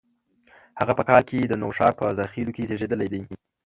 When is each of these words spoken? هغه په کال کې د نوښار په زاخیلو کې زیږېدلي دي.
هغه 0.79 0.93
په 0.99 1.03
کال 1.09 1.23
کې 1.29 1.39
د 1.49 1.53
نوښار 1.61 1.93
په 1.99 2.05
زاخیلو 2.19 2.55
کې 2.55 2.67
زیږېدلي 2.69 3.07
دي. 3.13 3.21